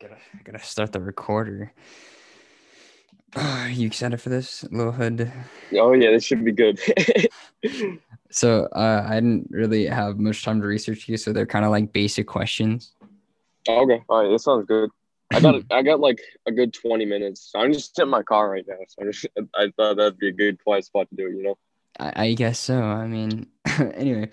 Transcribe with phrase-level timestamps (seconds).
[0.00, 1.72] gotta gotta start the recorder.
[3.34, 5.32] Are you excited for this, little hood?
[5.74, 6.80] Oh yeah, this should be good.
[8.36, 11.70] So uh, I didn't really have much time to research you, so they're kind of
[11.70, 12.92] like basic questions.
[13.66, 14.90] okay, all right, that sounds good.
[15.32, 17.50] I got I got like a good twenty minutes.
[17.54, 20.32] I'm just in my car right now, so I'm just, I thought that'd be a
[20.32, 21.36] good quiet spot to do it.
[21.36, 21.58] You know.
[21.98, 22.82] I, I guess so.
[22.82, 23.46] I mean,
[23.94, 24.28] anyway,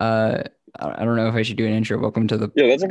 [0.00, 0.42] uh,
[0.78, 1.98] I I don't know if I should do an intro.
[1.98, 2.88] Welcome to the Yeah, that's a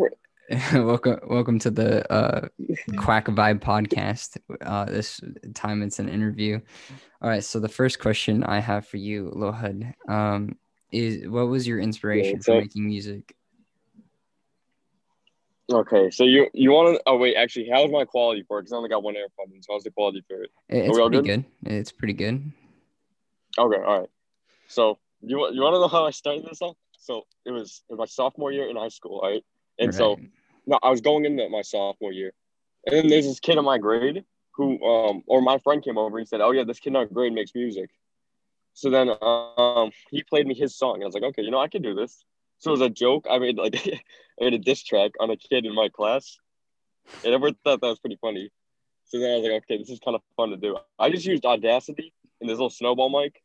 [0.73, 2.47] welcome welcome to the uh
[2.97, 5.19] quack vibe podcast uh this
[5.55, 6.59] time it's an interview
[7.21, 10.55] all right so the first question i have for you Lil Hood um
[10.92, 13.36] is what was your inspiration for making music
[15.71, 16.11] okay.
[16.11, 17.04] So you you want to?
[17.07, 18.64] Oh wait, actually, how's my quality for it?
[18.64, 20.51] Because I only got one AirPod, so how's the quality for it?
[20.70, 21.45] It- it's pretty good?
[21.65, 22.51] it's pretty good
[23.57, 24.09] Okay, all right.
[24.67, 26.75] So you you want to know how I started this off?
[27.00, 29.43] So it was, it was my sophomore year in high school, right?
[29.79, 30.29] And so Right.
[30.65, 32.33] No, I was going into my sophomore year,
[32.85, 34.23] and then there's this kid in my grade
[34.55, 37.05] who, um, or my friend came over and said, "Oh yeah, this kid in our
[37.05, 37.89] grade makes music."
[38.73, 41.02] So then, um, he played me his song.
[41.02, 42.23] I was like, "Okay, you know, I can do this."
[42.59, 43.28] So it was a joke.
[43.30, 43.75] I made like
[44.42, 46.38] I made a diss track on a kid in my class,
[47.23, 48.50] and everyone thought that was pretty funny.
[49.05, 51.25] So then I was like, "Okay, this is kind of fun to do." I just
[51.25, 53.42] used Audacity and this little snowball mic,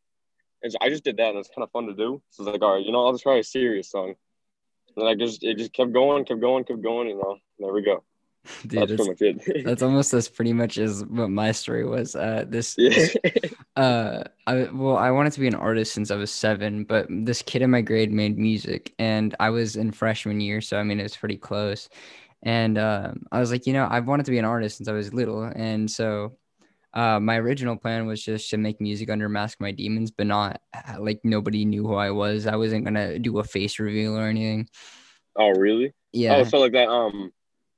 [0.63, 2.21] and so I just did that, and it's kind of fun to do.
[2.29, 4.15] So it's like, all right, you know, I'll just try a serious song.
[4.95, 7.37] And I just it just kept going, kept going, kept going, you know.
[7.59, 8.03] There we go.
[8.67, 9.63] dude That's that's, pretty much it.
[9.65, 13.07] that's almost as pretty much as what my story was uh this yeah.
[13.75, 17.41] uh I well I wanted to be an artist since I was seven, but this
[17.41, 20.99] kid in my grade made music and I was in freshman year, so I mean
[20.99, 21.89] it was pretty close.
[22.41, 24.93] And um I was like, you know, I've wanted to be an artist since I
[24.93, 25.43] was little.
[25.43, 26.37] And so
[26.93, 30.61] uh my original plan was just to make music under Mask My Demons, but not
[30.73, 32.47] uh, like nobody knew who I was.
[32.47, 34.67] I wasn't gonna do a face reveal or anything.
[35.35, 35.93] oh really?
[36.11, 36.37] Yeah.
[36.37, 36.89] Oh, so like that.
[36.89, 37.31] Um,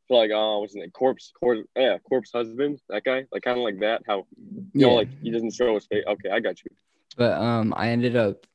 [0.07, 0.91] so like uh, what's his name?
[0.91, 2.79] Corpse, corpse, yeah, corpse husband.
[2.89, 4.01] That guy, like kind of like that.
[4.07, 4.95] How you know, Yeah.
[4.95, 6.03] like he doesn't show his face.
[6.07, 6.71] Okay, I got you.
[7.17, 8.45] but um I ended up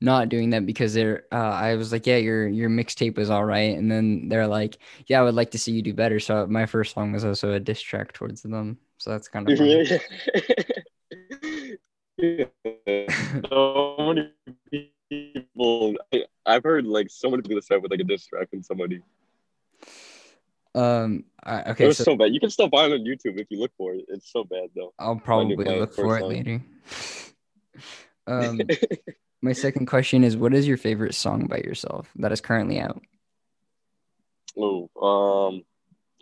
[0.00, 3.44] not doing that because they're uh, I was like yeah your your mixtape was all
[3.46, 6.46] right and then they're like yeah I would like to see you do better so
[6.46, 9.88] my first song was also a diss track towards them so that's kind of funny.
[12.18, 14.32] So many
[15.10, 15.96] people.
[16.12, 19.02] I, I've heard like so many people start with like a diss track from somebody.
[20.74, 22.32] um I, it okay was so, so, bad.
[22.32, 24.06] You can still find it on YouTube if you look for it.
[24.08, 24.94] It's so bad though.
[24.98, 26.28] I'll probably look for it song.
[26.30, 26.62] later
[28.26, 28.60] um
[29.42, 33.02] my second question is what is your favorite song by yourself that is currently out
[34.56, 34.88] Oh.
[34.96, 35.64] um,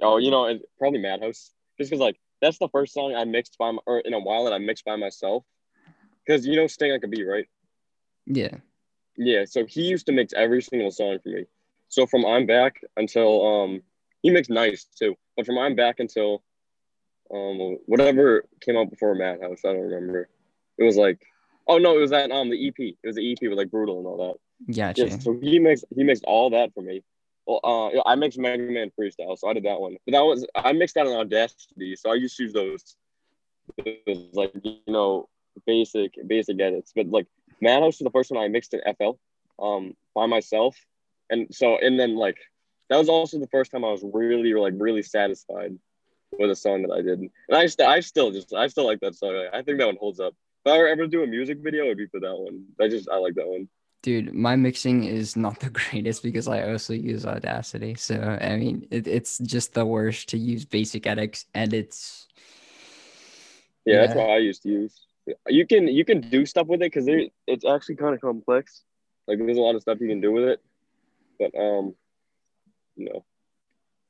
[0.03, 1.51] oh, you know, it, probably Madhouse.
[1.79, 4.45] Just because like that's the first song I mixed by my, or in a while
[4.45, 5.45] that I mixed by myself.
[6.25, 7.47] Because you know, Sting like a bee, right?
[8.27, 8.57] yeah
[9.17, 11.47] Yeah, so he used to mix every single song for me.
[11.89, 13.83] So from I'm Back until um
[14.23, 15.15] he mixed nice too.
[15.37, 16.43] But from I'm Back until
[17.35, 20.29] um whatever came out before Madhouse, I don't remember.
[20.77, 21.21] It was like
[21.67, 22.79] oh no, it was that um the EP.
[22.79, 24.19] It was the EP with like brutal and all
[24.69, 24.75] that.
[24.75, 27.03] gotcha Yeah, so he mixed he mixed all that for me.
[27.47, 29.97] Well, uh, I mixed Mega Man freestyle, so I did that one.
[30.07, 32.97] But that was I mixed that in Audacity, so I just use those,
[33.85, 35.29] those like you know
[35.67, 36.93] basic basic edits.
[36.95, 37.27] But like
[37.61, 39.19] Madhouse was the first one I mixed in FL,
[39.63, 40.77] um, by myself,
[41.29, 42.39] and so and then like
[42.89, 45.77] that was also the first time I was really like really satisfied
[46.39, 49.01] with a song that I did, and I st- I still just I still like
[49.01, 49.49] that song.
[49.53, 50.35] I think that one holds up.
[50.65, 52.65] If I were ever to do a music video, it'd be for that one.
[52.81, 53.69] I just I like that one.
[54.05, 57.95] Dude, my mixing is not the greatest because I also use Audacity.
[57.95, 61.47] So I mean, it, it's just the worst to use basic edits.
[61.55, 62.29] Edits.
[63.87, 64.21] Yeah, that's Yeah.
[64.21, 65.07] what I used to use.
[65.49, 67.07] You can you can do stuff with it because
[67.47, 68.83] it's actually kind of complex.
[69.27, 70.61] Like there's a lot of stuff you can do with it,
[71.39, 71.95] but um,
[72.97, 73.25] you know.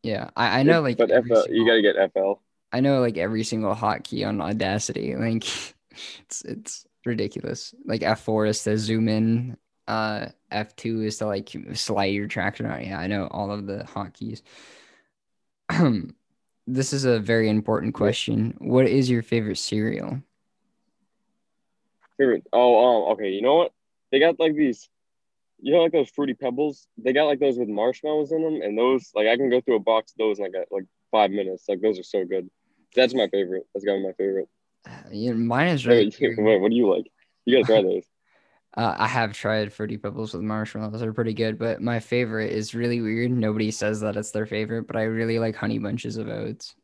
[0.03, 2.33] Yeah, I, I know like but FL, single- you gotta get FL.
[2.73, 5.15] I know like every single hotkey on Audacity.
[5.15, 5.45] Like
[6.27, 7.73] it's it's ridiculous.
[7.85, 9.57] Like F4 is to zoom in.
[9.87, 12.85] Uh, F2 is to like slide your tracks around.
[12.85, 14.43] Yeah, I know all of the hotkeys.
[15.69, 16.15] Um
[16.67, 18.55] this is a very important question.
[18.59, 20.21] What is your favorite cereal?
[22.17, 22.47] Favorite?
[22.53, 23.31] Oh, um, okay.
[23.31, 23.73] You know what?
[24.11, 24.89] They got like these.
[25.61, 26.87] You know, like those fruity pebbles.
[26.99, 29.77] They got like those with marshmallows in them, and those like I can go through
[29.77, 31.65] a box of those in like a, like five minutes.
[31.69, 32.51] Like those are so good.
[32.95, 33.67] That's my favorite.
[33.73, 34.49] That's gotta be my favorite.
[35.11, 36.13] Yeah, mine is really.
[36.37, 37.07] what, what do you like?
[37.45, 38.05] You gotta try those.
[38.77, 41.01] Uh, I have tried Fruity Pebbles with marshmallows.
[41.01, 43.31] They're pretty good, but my favorite is really weird.
[43.31, 46.75] Nobody says that it's their favorite, but I really like Honey Bunches of Oats.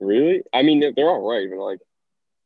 [0.00, 0.42] Really?
[0.52, 1.78] I mean, they're, all right, but like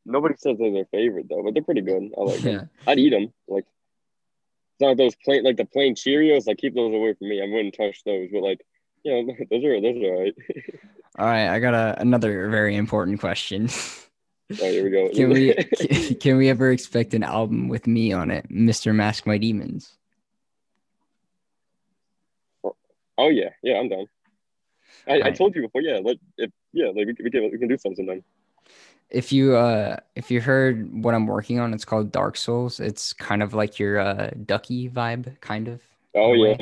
[0.04, 1.42] nobody says they're their favorite though.
[1.42, 2.10] But they're pretty good.
[2.16, 2.68] I like them.
[2.86, 3.32] I'd eat them.
[3.48, 6.46] Like it's not those plain like the plain Cheerios.
[6.46, 7.42] Like keep those away from me.
[7.42, 8.28] I wouldn't touch those.
[8.32, 8.60] But like
[9.02, 10.34] you know, those are those are all right.
[11.16, 13.68] All right, I got a, another very important question.
[14.50, 15.08] All right, here we go.
[15.08, 18.94] Can we can, can we ever expect an album with me on it, Mr.
[18.94, 19.96] Mask My Demons?
[23.16, 24.06] oh yeah, yeah, I'm down.
[25.08, 25.80] I, I told you before.
[25.80, 28.22] Yeah, like if yeah, like we, can- we can we can do something then.
[29.10, 32.80] If you uh if you heard what I'm working on, it's called Dark Souls.
[32.80, 35.80] It's kind of like your uh Ducky vibe, kind of.
[36.14, 36.56] Oh yeah.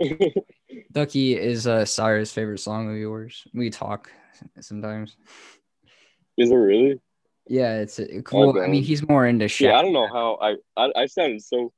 [0.92, 3.46] Ducky is uh Cyrus' favorite song of yours.
[3.54, 4.10] We talk
[4.60, 5.16] sometimes.
[6.36, 7.00] Is it really?
[7.46, 8.60] Yeah, it's uh, cool.
[8.60, 9.70] I mean, he's more into shit.
[9.70, 11.72] Yeah, I don't know how I, I I sounded so.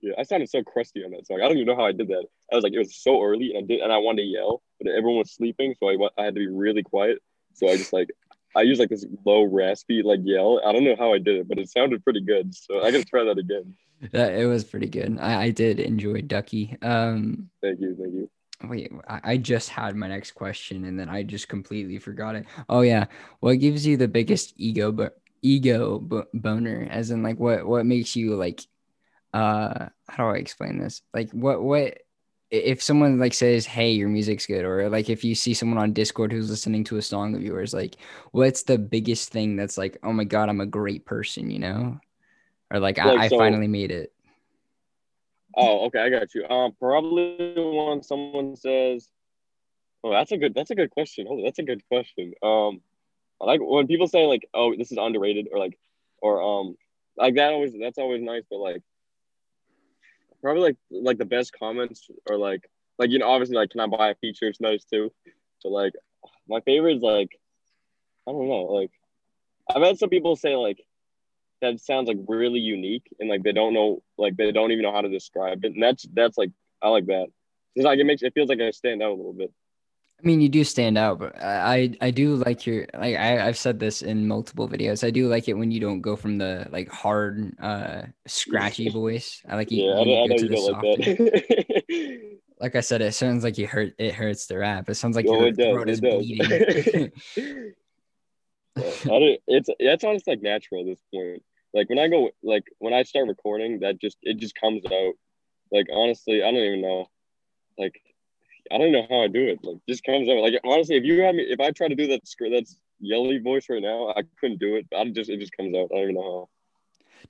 [0.00, 1.40] Yeah, I sounded so crusty on that song.
[1.40, 2.24] I don't even know how I did that.
[2.50, 4.62] I was like, it was so early, and I did, and I wanted to yell,
[4.80, 7.18] but everyone was sleeping, so I I had to be really quiet.
[7.54, 8.08] So I just like,
[8.56, 10.60] I used like this low raspy like yell.
[10.64, 12.54] I don't know how I did it, but it sounded pretty good.
[12.54, 13.74] So I gotta try that again.
[14.10, 15.16] That it was pretty good.
[15.20, 16.76] I, I did enjoy Ducky.
[16.82, 18.28] Um, Thank you, thank you.
[18.68, 22.46] Wait, I, I just had my next question and then I just completely forgot it.
[22.68, 23.06] Oh yeah,
[23.40, 26.86] what gives you the biggest ego but ego bo- boner?
[26.90, 28.60] As in, like, what what makes you like?
[29.34, 31.02] Uh, how do I explain this?
[31.14, 31.98] Like, what what
[32.50, 35.92] if someone like says, "Hey, your music's good," or like if you see someone on
[35.94, 37.96] Discord who's listening to a song of yours, like,
[38.32, 41.98] what's the biggest thing that's like, "Oh my god, I'm a great person," you know?
[42.70, 44.12] Or like, Like, I, I so- finally made it.
[45.56, 46.46] Oh, okay, I got you.
[46.48, 49.08] Um, probably when someone says,
[50.02, 52.32] "Oh, that's a good, that's a good question." Oh, that's a good question.
[52.42, 52.80] Um,
[53.40, 55.78] I like when people say like, "Oh, this is underrated," or like,
[56.22, 56.76] or um,
[57.16, 58.44] like that always, that's always nice.
[58.48, 58.82] But like,
[60.40, 62.68] probably like like the best comments or like
[62.98, 64.48] like you know obviously like, can I buy a feature?
[64.48, 65.12] It's nice too.
[65.62, 65.92] But like,
[66.48, 67.38] my favorite is like,
[68.26, 68.90] I don't know, like,
[69.74, 70.82] I've had some people say like
[71.62, 74.92] that sounds like really unique and like they don't know like they don't even know
[74.92, 76.50] how to describe it and that's that's like
[76.82, 77.26] i like that
[77.74, 79.50] it's like it makes it feels like i stand out a little bit
[80.22, 83.44] I mean, you do stand out, but I I I do like your like I
[83.44, 85.02] I've said this in multiple videos.
[85.02, 89.42] I do like it when you don't go from the like hard uh scratchy voice.
[89.48, 90.98] I like you, yeah i, you know- I go know to you the don't like
[91.90, 93.94] that Like I said, it sounds like you hurt.
[93.98, 94.88] It hurts the rap.
[94.88, 97.12] It sounds like oh your it does throat is it does bleeding.
[98.76, 101.42] Yeah, I don't, it's that's honestly like natural at this point
[101.74, 105.14] like when i go like when i start recording that just it just comes out.
[105.70, 107.08] Like honestly i don't even know.
[107.78, 108.00] Like
[108.70, 109.58] i don't know how i do it.
[109.62, 110.42] Like just comes out.
[110.42, 113.38] Like honestly if you have me if i try to do that sc- that's yelly
[113.38, 114.86] voice right now i couldn't do it.
[114.96, 115.90] I just it just comes out.
[115.92, 116.48] I don't even know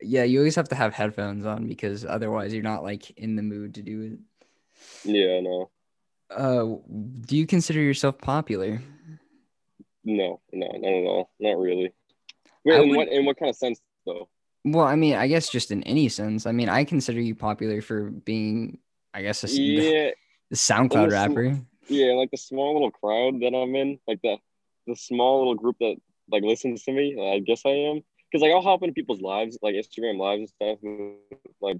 [0.00, 3.42] Yeah, you always have to have headphones on because otherwise you're not like in the
[3.42, 4.18] mood to do it.
[5.04, 5.70] yeah no
[6.30, 6.76] Uh,
[7.22, 8.80] do you consider yourself popular?
[10.06, 11.90] no no not at all not really
[12.64, 14.28] Wait, I in would- what in what kind of sense though
[14.64, 16.46] Well, I mean, I guess just in any sense.
[16.46, 18.78] I mean, I consider you popular for being,
[19.12, 20.10] I guess, a yeah
[20.52, 21.58] SoundCloud rapper.
[21.88, 24.36] yeah, like the small little crowd that I'm in, like the
[24.86, 25.96] the small little group that
[26.30, 27.16] like listens to me.
[27.20, 28.00] I guess I am
[28.30, 30.78] because like I'll hop into people's lives, like Instagram lives and stuff.
[30.82, 31.16] And,
[31.60, 31.78] like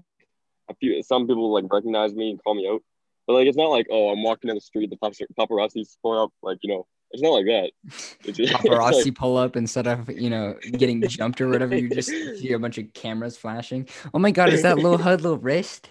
[0.69, 2.81] a few, some people like recognize me and call me out,
[3.27, 6.23] but like it's not like oh I'm walking down the street, the papar- paparazzi's pull
[6.23, 7.71] up, like you know, it's not like that.
[8.25, 11.75] It's just, Paparazzi like- pull up instead of you know getting jumped or whatever.
[11.75, 13.87] You just see a bunch of cameras flashing.
[14.13, 15.89] Oh my God, is that Lil Hood Lil Wrist?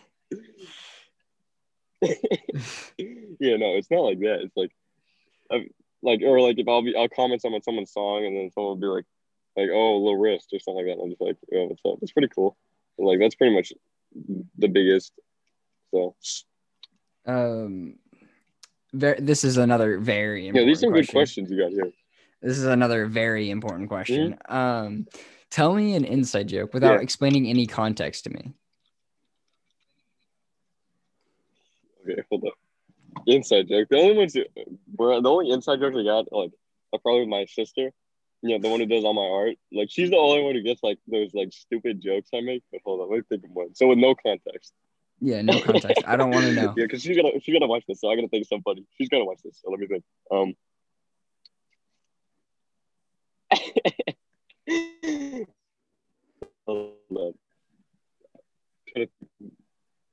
[2.02, 4.40] yeah, no, it's not like that.
[4.42, 4.70] It's like,
[5.50, 5.66] i
[6.02, 8.73] like, or like if I'll be, I'll comment some on someone's song, and then someone
[8.73, 9.06] will be like,
[9.56, 11.00] like, oh, little wrist or something like that.
[11.00, 11.99] And I'm just like, oh, what's up?
[12.02, 12.56] It's pretty cool.
[12.99, 13.73] Like that's pretty much
[14.58, 15.12] the biggest.
[15.92, 16.14] So
[17.26, 17.99] Um,
[18.93, 21.90] ver- this is another very yeah, these are some good questions you got here.
[22.43, 24.37] This is another very important question.
[24.49, 25.07] Um,
[25.50, 26.99] tell me an inside joke without Mm-hmm.
[26.99, 27.02] Yeah.
[27.02, 28.52] explaining any context to me.
[32.07, 32.52] Okay, hold up.
[33.26, 33.88] Inside joke.
[33.88, 34.47] The only ones, the
[34.99, 36.50] only inside jokes I got like
[36.93, 37.90] are probably my sister.
[38.43, 39.57] You know, the one who does all my art.
[39.73, 42.62] Like she's the only one who gets like those like stupid jokes I make.
[42.71, 43.75] But hold on, let me think of one.
[43.75, 44.75] So with no context.
[45.21, 46.04] Yeah, no context.
[46.06, 46.75] I don't want to know.
[46.76, 48.87] yeah, because she's gonna she's gonna watch this, so I gotta think somebody.
[48.99, 50.04] She's gonna watch this, so let me think.
[50.30, 50.54] Um.
[56.66, 57.35] Hold on.
[58.88, 59.12] Trying to,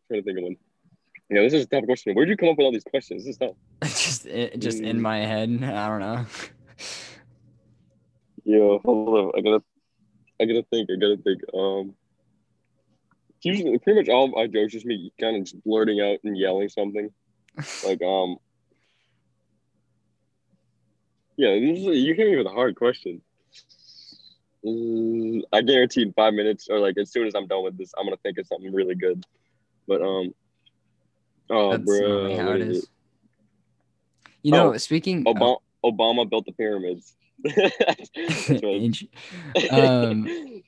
[0.08, 0.56] trying to think of one.
[1.30, 2.14] Yeah, this is a tough question.
[2.14, 3.24] Where'd you come up with all these questions?
[3.24, 3.56] This is tough.
[3.84, 5.50] just it, just in my head.
[5.64, 6.26] I don't know.
[8.44, 9.32] Yeah, hold on.
[9.38, 9.64] I gotta,
[10.42, 10.90] I gotta think.
[10.92, 11.42] I gotta think.
[11.54, 11.96] Um,
[13.42, 16.70] usually, pretty much all my jokes just me kind of just blurting out and yelling
[16.70, 17.10] something.
[17.86, 18.38] Like, um,
[21.36, 23.22] yeah, you hit me with a hard question.
[24.66, 27.94] Mm, I guarantee in five minutes or like as soon as I'm done with this,
[27.98, 29.26] I'm gonna think of something really good.
[29.88, 30.34] But um,
[31.50, 32.88] oh, That's bro, how it is is.
[34.44, 37.16] You know, Oh, speaking Obama, Obama built the pyramids.
[39.72, 40.62] Um,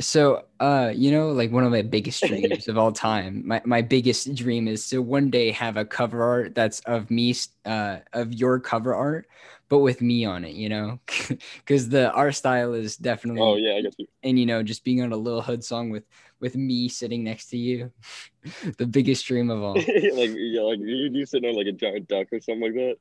[0.00, 3.42] so uh, you know, like one of my biggest dreams of all time.
[3.46, 7.34] My my biggest dream is to one day have a cover art that's of me,
[7.64, 9.26] uh, of your cover art,
[9.68, 10.54] but with me on it.
[10.54, 11.00] You know,
[11.56, 14.06] because the art style is definitely oh yeah, I got you.
[14.22, 16.04] and you know just being on a little hood song with
[16.40, 17.90] with me sitting next to you
[18.78, 22.06] the biggest dream of all like yeah, like you, you sitting on like a giant
[22.06, 22.96] duck or something like that.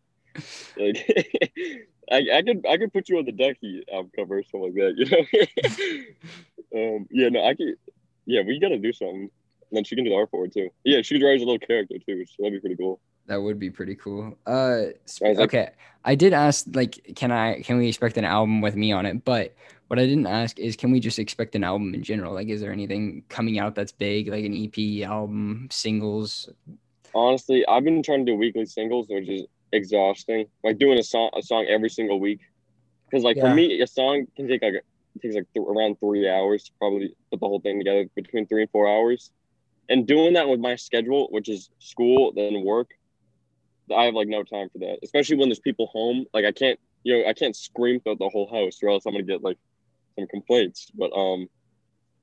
[0.77, 4.62] Like I, I could I could put you on the ducky album cover or something
[4.62, 6.04] like that, you know.
[6.75, 7.75] Um yeah, no, I can.
[8.25, 9.29] yeah, we gotta do something.
[9.69, 10.69] And then she can do the art for it too.
[10.86, 13.00] Yeah, she drives a little character too, so that'd be pretty cool.
[13.27, 15.69] that would be pretty cool uh sp- I was like- okay
[16.05, 19.25] i did ask like can i can we expect an album with me on it
[19.25, 19.53] but
[19.89, 22.62] what i didn't ask is can we just expect an album in general like is
[22.62, 26.50] there anything coming out that's big like an ep album singles
[27.15, 29.43] Honestly, I've been trying to do weekly singles, which is
[29.74, 30.45] exhausting.
[30.63, 32.41] Like doing a song a song every single week.
[33.09, 33.50] Because like Yeah.
[33.50, 34.83] for me, a song can take like
[35.17, 38.47] it takes like th- around three hours to probably put the whole thing together, between
[38.47, 39.31] three and four hours.
[39.89, 42.89] And doing that with my schedule, which is school then work,
[43.95, 45.00] I have like no time for that.
[45.03, 46.25] Especially when there's people home.
[46.33, 49.13] Like I can't, you know, I can't scream throughout the whole house, or else I'm
[49.13, 49.57] gonna get like
[50.17, 50.91] some complaints.
[50.93, 51.47] But um,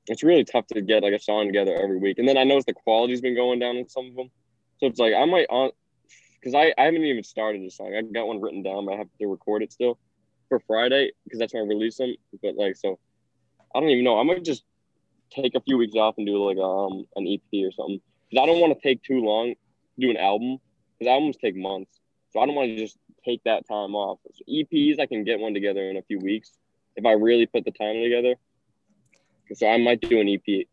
[0.07, 2.19] it's really tough to get like a song together every week.
[2.19, 4.29] And then I notice the quality's been going down in some of them.
[4.79, 5.71] So it's like I might on
[6.39, 7.95] because I, I haven't even started a song.
[7.95, 9.97] I got one written down, but I have to record it still
[10.49, 12.15] for Friday because that's when I release them.
[12.41, 12.99] But like so,
[13.73, 14.19] I don't even know.
[14.19, 14.63] I might just
[15.31, 17.99] take a few weeks off and do like um an EP or something
[18.29, 20.59] because I don't want to take too long to do an album
[20.97, 21.99] because albums take months.
[22.31, 24.19] So I don't want to just take that time off.
[24.33, 26.51] So EPs I can get one together in a few weeks
[26.95, 28.35] if I really put the time together.
[29.53, 30.67] So I might do an EP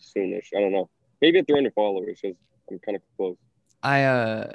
[0.00, 0.48] soonish.
[0.56, 0.88] I don't know.
[1.20, 2.36] Maybe at 300 followers because
[2.70, 3.36] I'm kind of close.
[3.82, 4.52] i uh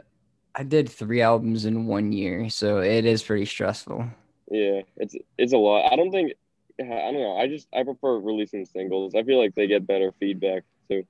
[0.56, 4.06] i did three albums in one year so it is pretty stressful
[4.54, 5.92] Yeah, it's it's a lot.
[5.92, 6.34] I don't think
[6.80, 7.38] I don't know.
[7.38, 9.16] I just I prefer releasing singles.
[9.16, 11.04] I feel like they get better feedback too.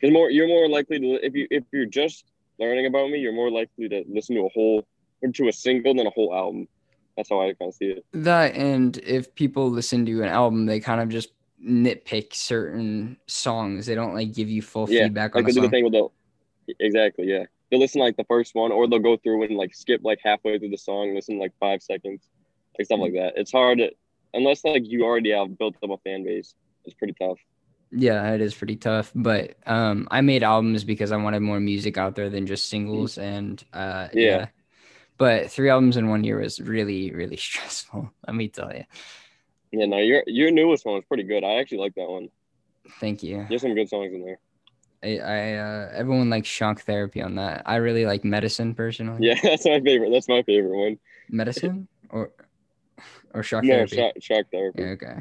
[0.00, 2.24] Because more you're more likely to if you if you're just
[2.60, 4.86] learning about me, you're more likely to listen to a whole
[5.22, 6.68] or to a single than a whole album.
[7.16, 8.04] That's how I kind of see it.
[8.12, 11.30] That and if people listen to an album, they kind of just
[11.64, 13.86] nitpick certain songs.
[13.86, 15.84] They don't like give you full Yeah, feedback on Like a they do the thing
[15.84, 16.08] with the
[16.78, 17.44] exactly yeah.
[17.70, 20.58] They'll listen like the first one, or they'll go through and like skip like halfway
[20.58, 22.28] through the song, listen like five seconds,
[22.78, 23.34] like stuff like that.
[23.36, 23.90] It's hard to,
[24.32, 26.54] unless like you already have built up a fan base.
[26.84, 27.38] It's pretty tough.
[27.90, 29.12] Yeah, it is pretty tough.
[29.14, 33.18] But um, I made albums because I wanted more music out there than just singles.
[33.18, 34.22] And uh, yeah.
[34.22, 34.46] Yeah.
[35.16, 38.10] But three albums in one year was really, really stressful.
[38.26, 38.84] Let me tell you.
[39.72, 41.42] Yeah, no, your your newest one was pretty good.
[41.42, 42.28] I actually like that one.
[43.00, 43.46] Thank you.
[43.48, 44.38] There's some good songs in there.
[45.02, 47.62] I, I uh, everyone likes shock therapy on that.
[47.66, 49.26] I really like medicine personally.
[49.26, 50.10] Yeah, that's my favorite.
[50.10, 50.98] That's my favorite one.
[51.28, 52.30] Medicine or
[53.34, 53.96] or shock No, therapy.
[53.96, 54.82] shock, shock therapy.
[54.82, 55.16] Yeah, okay.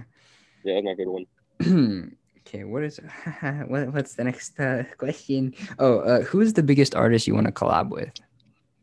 [0.63, 1.25] Yeah, that's my favorite
[1.59, 2.17] one.
[2.39, 2.99] okay, what is
[3.67, 5.53] what, what's the next uh, question?
[5.79, 8.11] Oh, uh, who's the biggest artist you want to collab with?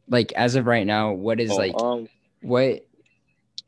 [0.08, 2.08] Like as of right now, what is Oh, like um,
[2.42, 2.86] what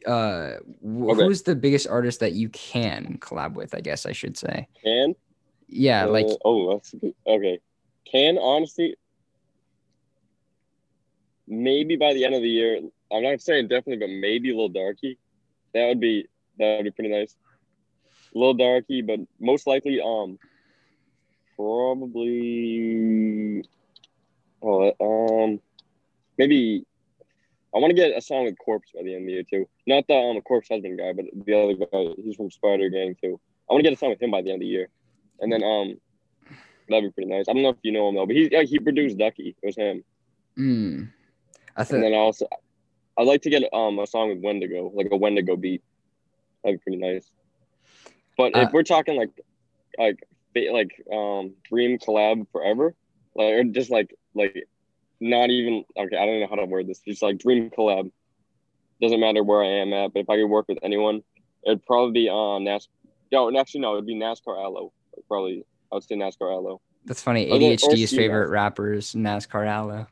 [0.07, 1.25] uh wh- Okay.
[1.25, 4.67] who's the biggest artist that you can collab with, I guess I should say.
[4.85, 5.15] can
[5.69, 7.15] Yeah, like Uh, oh, that's good.
[7.27, 7.61] okay.
[8.11, 8.97] Can honestly,
[11.47, 12.81] maybe by the end of the year,
[13.13, 15.19] I'm not saying definitely, but maybe a little Darkie.
[15.75, 17.37] That would be that would be pretty nice.
[18.35, 20.39] A little Darkie, but most likely, um,
[21.57, 23.63] probably,
[24.63, 25.61] oh, um,
[26.39, 26.85] maybe.
[27.75, 29.67] I want to get a song with Corpse by the end of the year too.
[29.87, 32.15] Not the um Corpse husband guy, but the other guy.
[32.23, 33.41] He's from Spider Gang too.
[33.69, 34.89] I want to get a song with him by the end of the year,
[35.41, 35.99] and then um,
[36.89, 37.49] that'd be pretty nice.
[37.49, 39.57] I don't know if you know him though, but he yeah, he produced Ducky.
[39.63, 40.05] It was him.
[40.59, 41.09] mm,
[41.77, 42.47] I And then also,
[43.19, 45.83] I'd like to get um a song with Wendigo, like a Wendigo beat.
[46.65, 47.31] That'd be pretty nice.
[48.37, 49.31] But Uh, if we're talking like
[49.99, 50.19] like
[50.71, 52.95] like um dream collab forever,
[53.35, 54.67] like or just like like
[55.21, 57.01] not even okay, I don't know how to word this.
[57.01, 58.11] Just like dream collab.
[59.01, 61.23] Doesn't matter where I am at, but if I could work with anyone,
[61.67, 62.89] it'd probably be uh NAS.
[63.31, 64.93] No, actually no, it'd be Nascar Aloe.
[65.29, 66.81] Probably I would say Nascar Aloe.
[67.05, 67.51] that's funny.
[67.51, 68.53] Or the- or ADHD's favorite Mask.
[68.53, 70.07] rapper is Nascar Aloe.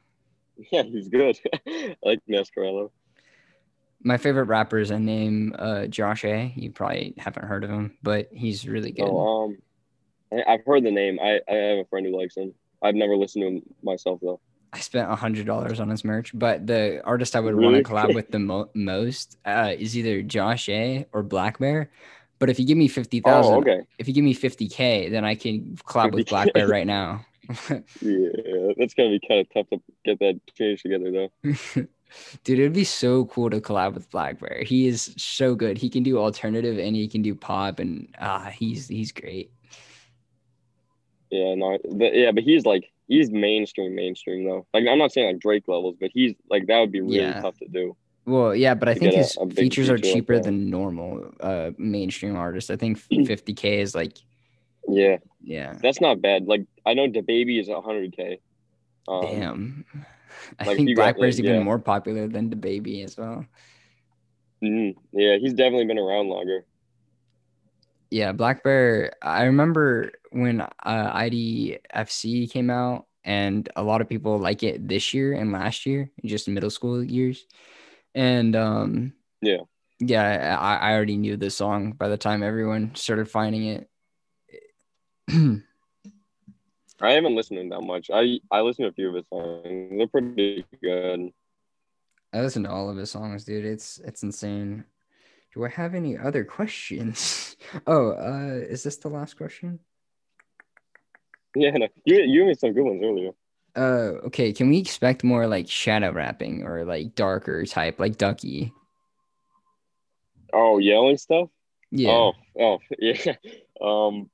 [0.73, 1.39] Yeah, he's good.
[1.67, 2.93] I like Nascar Aloe.
[4.03, 6.53] My favorite rapper is a name uh Josh A.
[6.57, 9.09] You probably haven't heard of him, but he's really good.
[9.09, 9.59] Oh, um,
[10.33, 11.19] I, I've heard the name.
[11.21, 12.55] I, I have a friend who likes him.
[12.83, 14.41] I've never listened to him myself though.
[14.73, 17.73] I spent a hundred dollars on his merch, but the artist I would Really?
[17.75, 21.89] want to collab with the mo- most uh, is either Josh A or Blackbear.
[22.39, 23.81] But if you give me fifty thousand, Oh, okay.
[23.99, 26.53] if you give me fifty k, then I can collab with 50K.
[26.53, 27.27] Blackbear right now.
[28.01, 31.31] Yeah, that's gonna be kind of tough to get that change together though.
[32.45, 34.65] Dude, it'd be so cool to collab with Blackbear.
[34.65, 35.79] He is so good.
[35.79, 39.53] He can do alternative and he can do pop, and ah, he's he's great.
[41.31, 44.67] Yeah, no, but, yeah, but he's like he's mainstream, mainstream though.
[44.75, 47.41] Like I'm not saying like Drake levels, but he's like that would be really Yeah.
[47.41, 47.97] tough to do.
[48.27, 50.45] Well, yeah, but I think get a- his a features are feature like cheaper that.
[50.45, 52.71] than normal uh mainstream artists.
[52.71, 54.19] I think 50k is like
[54.93, 55.75] Yeah, yeah.
[55.83, 56.47] that's not bad.
[56.47, 58.41] Like I know DaBaby is 100k.
[59.09, 59.85] Um, Damn.
[60.59, 61.63] I like, think you got, Blackbear's like, even yeah.
[61.63, 63.45] more popular than DaBaby as well.
[64.63, 64.95] mhm.
[65.13, 66.65] Yeah, he's definitely been around longer.
[68.11, 69.11] Yeah, Blackbear.
[69.23, 75.13] I remember when uh, IDFC came out, and a lot of people like it this
[75.15, 77.45] year and last year, just middle school years.
[78.15, 79.59] And um, Yeah.
[80.01, 83.90] yeah, I, I already knew the song by the time everyone started finding it.
[87.01, 88.11] I haven't listened to that much.
[88.13, 89.93] I I listened to a few of his songs.
[89.97, 91.31] They're pretty good.
[92.33, 93.65] I listen to all of his songs, dude.
[93.65, 94.85] It's it's insane.
[95.55, 97.47] Do I have any other questions?
[97.87, 99.79] Oh, uh, is this the last question?
[101.55, 103.31] Yeah, no, you you made some good ones earlier.
[103.77, 104.53] Uh, okay.
[104.53, 108.73] Can we expect more like shadow rapping or like darker type, like Ducky?
[110.53, 111.49] Oh, yelling stuff.
[111.91, 112.11] Yeah.
[112.11, 113.37] Oh, oh, yeah.
[113.81, 114.31] Um,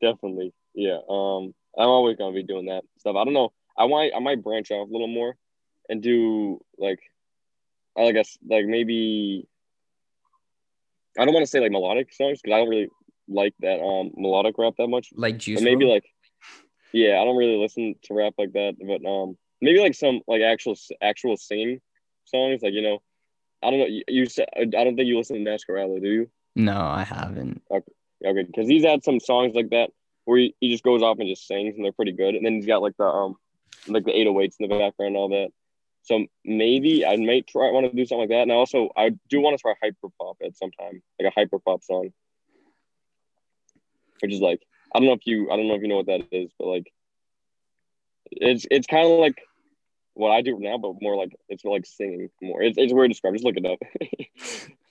[0.00, 0.52] definitely.
[0.74, 0.98] Yeah.
[1.08, 3.16] Um, I'm always gonna be doing that stuff.
[3.16, 3.52] I don't know.
[3.76, 5.36] I might, I might branch off a little more,
[5.88, 7.00] and do like,
[7.96, 9.46] I guess like maybe.
[11.18, 12.88] I don't want to say like melodic songs because I don't really
[13.28, 15.08] like that um melodic rap that much.
[15.14, 15.60] Like Juice.
[15.60, 15.90] But maybe WRLD?
[15.90, 16.04] like,
[16.92, 18.76] yeah, I don't really listen to rap like that.
[18.80, 21.80] But um, maybe like some like actual actual singing
[22.24, 22.62] songs.
[22.62, 23.02] Like you know,
[23.62, 23.86] I don't know.
[23.86, 26.30] You, you said I don't think you listen to Masquerade, do you?
[26.56, 27.62] No, I haven't.
[27.70, 29.90] Okay, because he's had some songs like that
[30.24, 32.34] where he, he just goes off and just sings, and they're pretty good.
[32.34, 33.36] And then he's got like the um
[33.86, 35.50] like the 808s in the background and all that.
[36.02, 38.42] So maybe I might try want to do something like that.
[38.42, 41.38] And I also I do want to try hyper pop at some time, like a
[41.38, 42.10] hyper pop song,
[44.20, 44.62] which is like
[44.94, 46.66] I don't know if you I don't know if you know what that is, but
[46.66, 46.92] like
[48.30, 49.40] it's it's kind of like
[50.14, 52.62] what I do now, but more like it's like singing more.
[52.62, 53.34] It's, it's weird to describe.
[53.34, 53.78] Just look it up.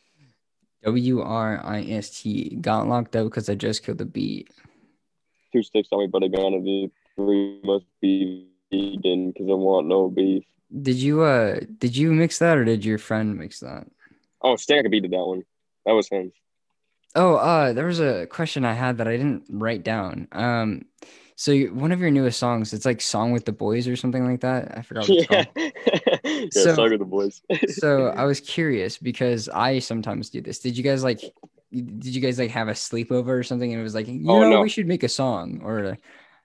[0.87, 4.49] W R I S T got locked up because I just killed the beat.
[5.51, 9.53] Two sticks on me, but I got to be three must be vegan because I
[9.53, 10.45] want no beef.
[10.81, 13.87] Did you uh did you mix that or did your friend mix that?
[14.41, 15.43] Oh, Stack beat did that one.
[15.85, 16.31] That was him.
[17.15, 20.27] Oh, uh, there was a question I had that I didn't write down.
[20.31, 20.85] Um,
[21.39, 24.25] so you, one of your newest songs, it's like "Song with the Boys" or something
[24.29, 24.75] like that.
[24.75, 25.69] I forgot what it's Yeah.
[26.25, 27.41] yeah, So- Song of the Boys.
[27.69, 30.57] So I was curious because I sometimes do this.
[30.59, 31.21] Did you guys like?
[31.71, 33.71] Did you guys like have a sleepover or something?
[33.71, 34.61] And it was like, you Oh, know, no.
[34.61, 35.97] we should make a song, or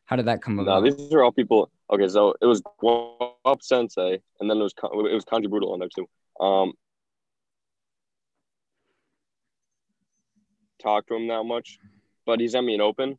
[0.05, 0.83] how did that come about?
[0.83, 1.70] no, these are all people.
[1.90, 5.78] Okay, so it was Guap Sensei, and then it was it was Kanji Brutal on
[5.78, 6.07] there too.
[6.44, 6.72] Um,
[10.83, 11.78] talk to him that much,
[12.26, 13.18] but he sent me an open,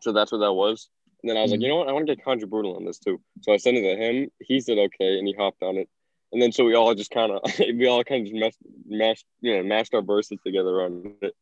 [0.00, 0.88] so that's what that was.
[1.22, 1.64] And then I was like, Mhm.
[1.64, 3.20] you know what, I want to get Kanji Brutal on this too.
[3.42, 4.30] So I sent it to him.
[4.40, 5.88] He said okay, and he hopped on it.
[6.32, 9.26] And then so we all just kind of we all kind of just meshed, mashed
[9.40, 11.34] you know mashed our verses together on it.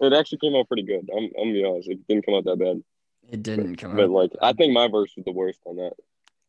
[0.00, 1.08] It actually came out pretty good.
[1.14, 2.82] I'm I'm gonna be honest, it didn't come out that bad.
[3.28, 4.10] It didn't come But out.
[4.10, 5.94] like I think my verse was the worst on that.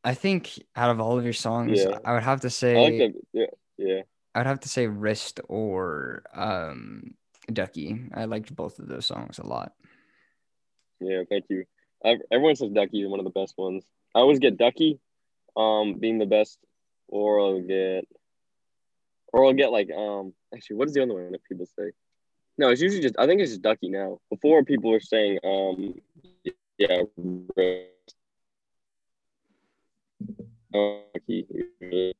[0.03, 1.97] I think out of all of your songs, Yeah.
[2.05, 3.13] I would have to say like that.
[3.33, 3.45] Yeah,
[3.77, 4.01] yeah.
[4.35, 7.15] I would have to say Wrist or um
[7.51, 7.99] Ducky.
[8.13, 9.73] I liked both of those songs a lot.
[10.99, 11.65] Yeah, thank you.
[12.03, 13.83] I, everyone says Ducky is one of the best ones.
[14.15, 14.99] I always get Ducky,
[15.55, 16.59] um, being the best,
[17.07, 18.05] or I'll get,
[19.33, 21.91] or I'll get like, um, actually, what is the other one that people say?
[22.57, 23.15] No, it's usually just.
[23.19, 24.19] I think it's just Ducky now.
[24.31, 25.93] Before people were saying, um,
[26.79, 27.03] yeah,
[30.73, 32.13] Ducky.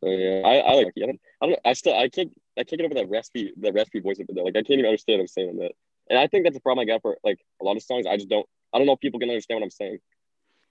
[0.00, 1.60] So yeah, I, I like I don't, I don't.
[1.64, 1.96] I still.
[1.96, 2.32] I can't.
[2.58, 4.26] I can't get over that raspy, that raspy voice it.
[4.28, 4.42] Though.
[4.42, 5.72] Like I can't even understand what I'm saying on that.
[6.10, 8.06] And I think that's a problem I got for like a lot of songs.
[8.06, 8.46] I just don't.
[8.72, 9.98] I don't know if people can understand what I'm saying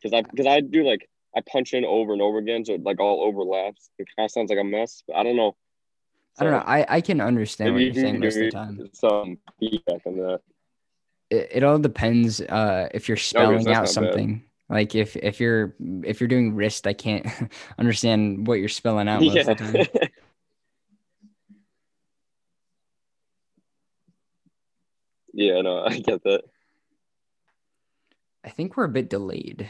[0.02, 2.84] because I because I do like I punch in over and over again, so it
[2.84, 3.89] like all overlaps.
[4.00, 5.56] It kind of sounds like a mess, but I don't know.
[6.39, 6.63] I don't know.
[6.65, 8.89] I, I can understand what you're saying most of the time.
[8.93, 10.41] Some feedback on that.
[11.30, 13.89] It, it all depends uh if you're spelling that's out not bad.
[13.89, 14.43] something.
[14.69, 17.26] Like if if you're if you're doing wrist, I can't
[17.80, 19.52] understand what you're spelling out most Yeah.
[19.52, 20.10] of the time.
[25.38, 26.41] Yeah, no, I get that.
[28.43, 29.69] I think we're a bit delayed.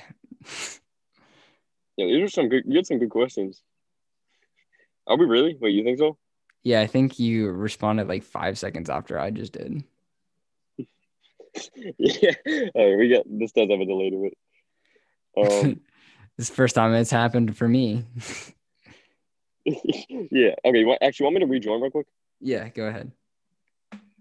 [1.98, 2.64] Yeah, these are some good.
[2.66, 3.62] You had some good questions.
[5.08, 5.58] Are we really?
[5.60, 6.18] Wait, you think so?
[6.64, 9.84] Yeah, I think you responded like five seconds after I just did.
[11.98, 12.32] yeah.
[12.76, 14.38] All right, we got this does have a delay to it.
[15.36, 15.82] Um,
[16.38, 18.06] this is the first time it's happened for me.
[19.66, 20.56] yeah.
[20.64, 20.86] Okay.
[20.86, 22.08] What, actually, want me to rejoin real quick?
[22.40, 23.12] yeah, go ahead.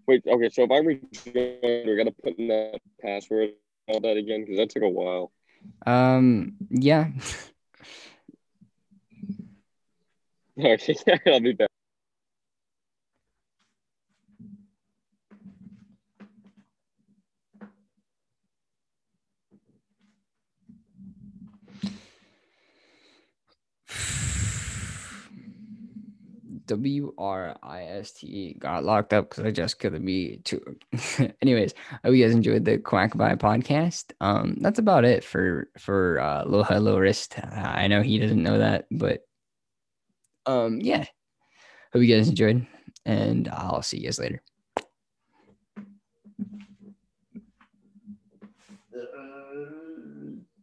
[0.06, 0.22] Wait.
[0.26, 0.48] Okay.
[0.50, 3.50] So if I rejoin, we got to put in that password
[3.88, 5.32] all that again because that took a while.
[5.86, 7.08] Um, yeah.
[10.58, 10.96] Okay.
[11.26, 11.68] I'll be back.
[26.66, 30.60] W R I S T got locked up because I just couldn't be too.
[31.42, 34.12] Anyways, I hope you guys enjoyed the Quack Vibe podcast.
[34.20, 37.36] Um, that's about it for for uh, Low Wrist.
[37.52, 39.20] I know he doesn't know that, but
[40.46, 41.04] um, yeah.
[41.92, 42.66] Hope you guys enjoyed,
[43.04, 44.42] and I'll see you guys later.